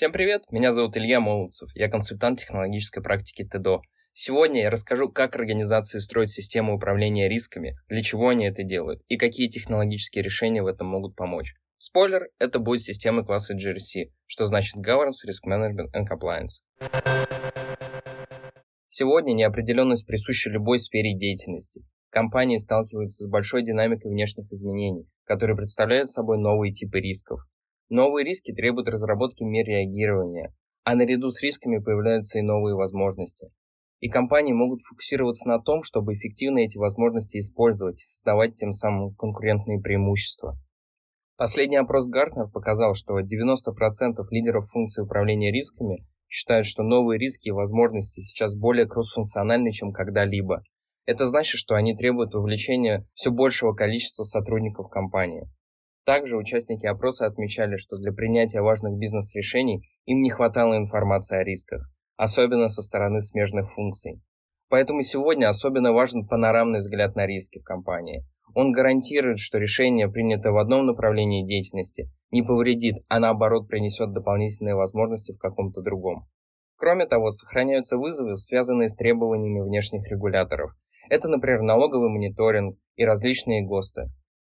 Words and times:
Всем 0.00 0.12
привет, 0.12 0.50
меня 0.50 0.72
зовут 0.72 0.96
Илья 0.96 1.20
Молодцев, 1.20 1.68
я 1.74 1.90
консультант 1.90 2.40
технологической 2.40 3.02
практики 3.02 3.44
ТЭДО. 3.44 3.82
Сегодня 4.14 4.62
я 4.62 4.70
расскажу, 4.70 5.10
как 5.12 5.36
организации 5.36 5.98
строят 5.98 6.30
систему 6.30 6.74
управления 6.74 7.28
рисками, 7.28 7.76
для 7.86 8.02
чего 8.02 8.30
они 8.30 8.46
это 8.46 8.62
делают 8.62 9.02
и 9.08 9.18
какие 9.18 9.48
технологические 9.48 10.24
решения 10.24 10.62
в 10.62 10.68
этом 10.68 10.86
могут 10.86 11.16
помочь. 11.16 11.52
Спойлер, 11.76 12.30
это 12.38 12.58
будет 12.60 12.80
система 12.80 13.26
класса 13.26 13.54
GRC, 13.54 14.10
что 14.24 14.46
значит 14.46 14.76
Governance, 14.76 15.20
Risk 15.28 15.46
Management 15.46 15.90
and 15.94 16.06
Compliance. 16.10 16.62
Сегодня 18.86 19.34
неопределенность 19.34 20.06
присуща 20.06 20.48
любой 20.48 20.78
сфере 20.78 21.14
деятельности. 21.14 21.84
Компании 22.08 22.56
сталкиваются 22.56 23.24
с 23.24 23.28
большой 23.28 23.62
динамикой 23.62 24.10
внешних 24.10 24.50
изменений, 24.50 25.10
которые 25.24 25.58
представляют 25.58 26.10
собой 26.10 26.38
новые 26.38 26.72
типы 26.72 27.00
рисков. 27.00 27.42
Новые 27.90 28.24
риски 28.24 28.54
требуют 28.54 28.88
разработки 28.88 29.42
мер 29.42 29.66
реагирования, 29.66 30.54
а 30.84 30.94
наряду 30.94 31.28
с 31.28 31.42
рисками 31.42 31.78
появляются 31.78 32.38
и 32.38 32.42
новые 32.42 32.76
возможности. 32.76 33.50
И 33.98 34.08
компании 34.08 34.52
могут 34.52 34.80
фокусироваться 34.82 35.48
на 35.48 35.60
том, 35.60 35.82
чтобы 35.82 36.14
эффективно 36.14 36.60
эти 36.60 36.78
возможности 36.78 37.38
использовать 37.38 38.00
и 38.00 38.04
создавать 38.04 38.54
тем 38.54 38.70
самым 38.70 39.12
конкурентные 39.16 39.80
преимущества. 39.80 40.56
Последний 41.36 41.78
опрос 41.78 42.06
Гартнер 42.06 42.48
показал, 42.48 42.94
что 42.94 43.18
90% 43.18 43.24
лидеров 44.30 44.70
функции 44.70 45.02
управления 45.02 45.50
рисками 45.50 46.06
считают, 46.28 46.66
что 46.66 46.84
новые 46.84 47.18
риски 47.18 47.48
и 47.48 47.52
возможности 47.52 48.20
сейчас 48.20 48.54
более 48.54 48.86
кроссфункциональны, 48.86 49.72
чем 49.72 49.90
когда-либо. 49.90 50.62
Это 51.06 51.26
значит, 51.26 51.58
что 51.58 51.74
они 51.74 51.96
требуют 51.96 52.34
вовлечения 52.34 53.04
все 53.14 53.32
большего 53.32 53.72
количества 53.72 54.22
сотрудников 54.22 54.88
компании. 54.90 55.50
Также 56.04 56.36
участники 56.36 56.86
опроса 56.86 57.26
отмечали, 57.26 57.76
что 57.76 57.96
для 57.96 58.12
принятия 58.12 58.62
важных 58.62 58.98
бизнес-решений 58.98 59.88
им 60.06 60.22
не 60.22 60.30
хватало 60.30 60.76
информации 60.76 61.38
о 61.38 61.44
рисках, 61.44 61.90
особенно 62.16 62.68
со 62.68 62.82
стороны 62.82 63.20
смежных 63.20 63.72
функций. 63.72 64.22
Поэтому 64.68 65.02
сегодня 65.02 65.48
особенно 65.48 65.92
важен 65.92 66.26
панорамный 66.26 66.78
взгляд 66.78 67.16
на 67.16 67.26
риски 67.26 67.58
в 67.58 67.64
компании. 67.64 68.24
Он 68.54 68.72
гарантирует, 68.72 69.38
что 69.38 69.58
решение, 69.58 70.08
принятое 70.08 70.52
в 70.52 70.58
одном 70.58 70.86
направлении 70.86 71.46
деятельности, 71.46 72.10
не 72.30 72.42
повредит, 72.42 72.96
а 73.08 73.20
наоборот 73.20 73.68
принесет 73.68 74.12
дополнительные 74.12 74.74
возможности 74.74 75.32
в 75.32 75.38
каком-то 75.38 75.82
другом. 75.82 76.26
Кроме 76.76 77.06
того, 77.06 77.30
сохраняются 77.30 77.98
вызовы, 77.98 78.36
связанные 78.36 78.88
с 78.88 78.94
требованиями 78.94 79.60
внешних 79.60 80.10
регуляторов. 80.10 80.72
Это, 81.08 81.28
например, 81.28 81.62
налоговый 81.62 82.08
мониторинг 82.08 82.78
и 82.96 83.04
различные 83.04 83.62
ГОСТы. 83.62 84.10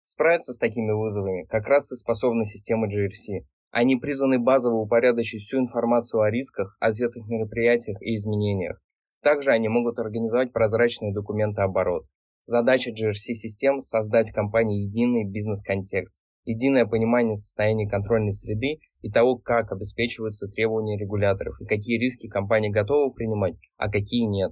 Справиться 0.05 0.53
с 0.53 0.57
такими 0.57 0.93
вызовами 0.93 1.43
как 1.43 1.67
раз 1.67 1.91
и 1.91 1.95
способны 1.97 2.45
системы 2.45 2.87
GRC. 2.87 3.45
Они 3.71 3.97
призваны 3.97 4.39
базово 4.39 4.75
упорядочить 4.75 5.41
всю 5.41 5.59
информацию 5.59 6.21
о 6.21 6.31
рисках, 6.31 6.77
ответных 6.79 7.27
мероприятиях 7.27 8.01
и 8.01 8.15
изменениях. 8.15 8.79
Также 9.21 9.51
они 9.51 9.67
могут 9.67 9.99
организовать 9.99 10.53
прозрачные 10.53 11.13
документооборот, 11.13 12.05
Задача 12.47 12.91
GRC-систем– 12.91 13.79
создать 13.81 14.29
в 14.29 14.33
компании 14.33 14.83
единый 14.83 15.23
бизнес-контекст, 15.23 16.21
единое 16.43 16.85
понимание 16.85 17.35
состояния 17.35 17.89
контрольной 17.89 18.33
среды 18.33 18.77
и 19.01 19.09
того, 19.09 19.35
как 19.35 19.71
обеспечиваются 19.71 20.47
требования 20.47 20.95
регуляторов 20.95 21.59
и 21.59 21.65
какие 21.65 21.97
риски 21.97 22.27
компания 22.27 22.69
готова 22.69 23.11
принимать, 23.11 23.55
а 23.77 23.89
какие 23.89 24.25
нет. 24.25 24.51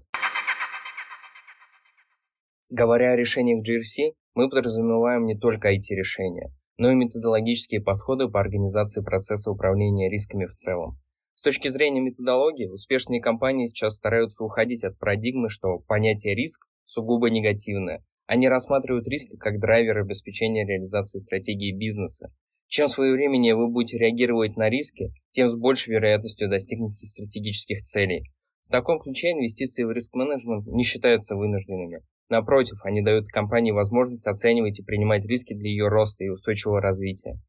Говоря 2.72 3.12
о 3.12 3.16
решениях 3.16 3.64
GRC, 3.64 4.16
мы 4.36 4.50
подразумеваем 4.50 5.26
не 5.26 5.38
только 5.38 5.74
IT-решения, 5.74 6.52
но 6.78 6.92
и 6.92 6.96
методологические 6.96 7.82
подходы 7.82 8.28
по 8.28 8.40
организации 8.40 9.02
процесса 9.04 9.52
управления 9.52 10.10
рисками 10.10 10.46
в 10.46 10.56
целом. 10.56 10.98
С 11.36 11.42
точки 11.42 11.68
зрения 11.68 12.02
методологии, 12.02 12.68
успешные 12.68 13.22
компании 13.22 13.66
сейчас 13.66 13.96
стараются 13.96 14.44
уходить 14.44 14.84
от 14.84 14.98
парадигмы, 14.98 15.50
что 15.50 15.80
понятие 15.80 16.36
риск 16.36 16.68
сугубо 16.84 17.30
негативное. 17.30 18.04
Они 18.26 18.48
рассматривают 18.48 19.08
риски 19.08 19.38
как 19.38 19.60
драйвер 19.60 20.00
обеспечения 20.00 20.66
реализации 20.66 21.20
стратегии 21.20 21.76
бизнеса. 21.76 22.32
Чем 22.68 22.88
своевременнее 22.88 23.56
вы 23.56 23.68
будете 23.68 23.98
реагировать 23.98 24.56
на 24.58 24.70
риски, 24.70 25.14
тем 25.32 25.48
с 25.48 25.56
большей 25.56 25.94
вероятностью 25.94 26.50
достигнете 26.50 27.06
стратегических 27.06 27.82
целей. 27.82 28.24
В 28.64 28.72
таком 28.72 29.00
ключе 29.00 29.32
инвестиции 29.32 29.84
в 29.84 29.92
риск-менеджмент 29.92 30.66
не 30.68 30.84
считаются 30.84 31.36
вынужденными. 31.36 32.02
Напротив, 32.34 32.80
они 32.84 33.04
дают 33.04 33.28
компании 33.28 33.70
возможность 33.70 34.26
оценивать 34.26 34.80
и 34.80 34.84
принимать 34.84 35.24
риски 35.24 35.54
для 35.54 35.70
ее 35.70 35.88
роста 35.88 36.24
и 36.24 36.30
устойчивого 36.30 36.82
развития. 36.82 37.40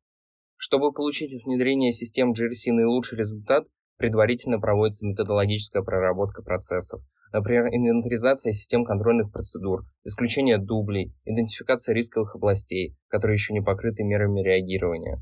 Чтобы 0.57 0.93
получить 0.93 1.33
от 1.33 1.43
внедрения 1.47 1.91
систем 1.91 2.33
GRC 2.33 2.71
наилучший 2.71 3.17
результат, 3.17 3.65
предварительно 3.97 4.61
проводится 4.61 5.07
методологическая 5.07 5.83
проработка 5.83 6.43
процессов, 6.43 7.01
Например, 7.33 7.67
инвентаризация 7.67 8.53
систем 8.53 8.85
контрольных 8.85 9.33
процедур, 9.33 9.87
исключение 10.05 10.59
дублей, 10.59 11.15
идентификация 11.25 11.95
рисковых 11.95 12.37
областей, 12.37 12.95
которые 13.09 13.37
еще 13.37 13.55
не 13.55 13.63
покрыты 13.63 14.05
мерами 14.05 14.43
реагирования. 14.43 15.21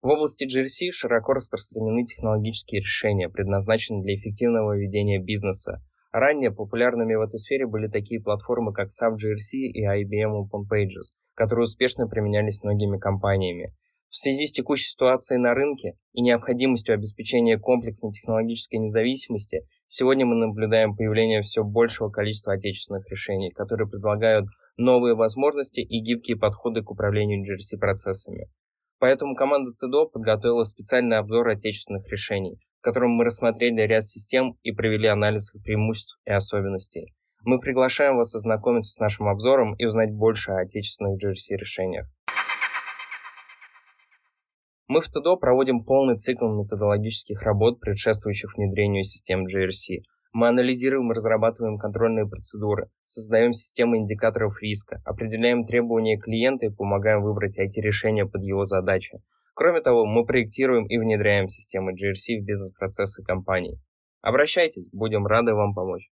В 0.00 0.06
области 0.06 0.44
GRC 0.44 0.92
широко 0.92 1.32
распространены 1.32 2.04
технологические 2.04 2.80
решения, 2.82 3.28
предназначенные 3.28 4.02
для 4.02 4.14
эффективного 4.14 4.78
ведения 4.78 5.18
бизнеса. 5.18 5.82
Ранее 6.12 6.50
популярными 6.50 7.14
в 7.14 7.22
этой 7.22 7.38
сфере 7.38 7.66
были 7.66 7.88
такие 7.88 8.20
платформы, 8.20 8.74
как 8.74 8.88
SAP 8.88 9.14
GRC 9.14 9.56
и 9.56 9.86
IBM 9.86 10.42
OpenPages, 10.44 11.14
которые 11.34 11.64
успешно 11.64 12.06
применялись 12.06 12.62
многими 12.62 12.98
компаниями. 12.98 13.74
В 14.10 14.16
связи 14.16 14.46
с 14.46 14.52
текущей 14.52 14.90
ситуацией 14.90 15.40
на 15.40 15.54
рынке 15.54 15.94
и 16.12 16.20
необходимостью 16.20 16.94
обеспечения 16.94 17.58
комплексной 17.58 18.12
технологической 18.12 18.78
независимости, 18.78 19.64
сегодня 19.86 20.26
мы 20.26 20.34
наблюдаем 20.34 20.94
появление 20.94 21.40
все 21.40 21.64
большего 21.64 22.10
количества 22.10 22.52
отечественных 22.52 23.08
решений, 23.10 23.50
которые 23.50 23.88
предлагают 23.88 24.44
новые 24.76 25.14
возможности 25.14 25.80
и 25.80 26.02
гибкие 26.02 26.36
подходы 26.36 26.82
к 26.82 26.90
управлению 26.90 27.42
GRC-процессами. 27.42 28.50
Поэтому 28.98 29.34
команда 29.34 29.72
ТДО 29.72 30.10
подготовила 30.10 30.64
специальный 30.64 31.16
обзор 31.16 31.48
отечественных 31.48 32.06
решений, 32.12 32.58
в 32.82 32.84
котором 32.84 33.12
мы 33.12 33.24
рассмотрели 33.24 33.80
ряд 33.82 34.04
систем 34.04 34.58
и 34.64 34.72
провели 34.72 35.06
анализ 35.06 35.54
их 35.54 35.62
преимуществ 35.62 36.18
и 36.26 36.32
особенностей. 36.32 37.14
Мы 37.44 37.60
приглашаем 37.60 38.16
вас 38.16 38.34
ознакомиться 38.34 38.92
с 38.92 38.98
нашим 38.98 39.28
обзором 39.28 39.76
и 39.76 39.84
узнать 39.84 40.10
больше 40.10 40.50
о 40.50 40.62
отечественных 40.62 41.16
GRC-решениях. 41.22 42.08
Мы 44.88 45.00
в 45.00 45.06
ТДО 45.06 45.36
проводим 45.36 45.84
полный 45.84 46.16
цикл 46.16 46.48
методологических 46.48 47.44
работ, 47.44 47.78
предшествующих 47.78 48.56
внедрению 48.56 49.04
систем 49.04 49.46
GRC. 49.46 50.02
Мы 50.32 50.48
анализируем 50.48 51.12
и 51.12 51.14
разрабатываем 51.14 51.78
контрольные 51.78 52.26
процедуры, 52.26 52.90
создаем 53.04 53.52
системы 53.52 53.98
индикаторов 53.98 54.60
риска, 54.60 55.00
определяем 55.04 55.64
требования 55.64 56.18
клиента 56.18 56.66
и 56.66 56.74
помогаем 56.74 57.22
выбрать 57.22 57.60
IT-решения 57.60 58.26
под 58.26 58.42
его 58.42 58.64
задачи. 58.64 59.22
Кроме 59.54 59.80
того, 59.80 60.06
мы 60.06 60.24
проектируем 60.24 60.86
и 60.86 60.98
внедряем 60.98 61.48
системы 61.48 61.92
GRC 61.92 62.40
в 62.40 62.44
бизнес-процессы 62.44 63.22
компании. 63.22 63.80
Обращайтесь, 64.20 64.88
будем 64.92 65.26
рады 65.26 65.54
вам 65.54 65.74
помочь. 65.74 66.11